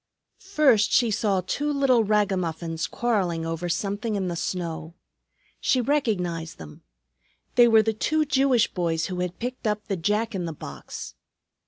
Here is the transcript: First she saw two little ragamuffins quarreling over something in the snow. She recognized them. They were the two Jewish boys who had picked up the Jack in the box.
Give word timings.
First 0.39 0.91
she 0.91 1.11
saw 1.11 1.41
two 1.45 1.71
little 1.71 2.03
ragamuffins 2.03 2.87
quarreling 2.87 3.45
over 3.45 3.69
something 3.69 4.15
in 4.15 4.29
the 4.29 4.35
snow. 4.35 4.95
She 5.59 5.79
recognized 5.79 6.57
them. 6.57 6.81
They 7.53 7.67
were 7.67 7.83
the 7.83 7.93
two 7.93 8.25
Jewish 8.25 8.67
boys 8.73 9.05
who 9.13 9.19
had 9.19 9.37
picked 9.37 9.67
up 9.67 9.85
the 9.87 9.95
Jack 9.97 10.33
in 10.33 10.45
the 10.45 10.53
box. 10.53 11.13